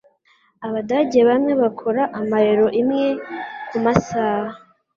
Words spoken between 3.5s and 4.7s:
kumasaha.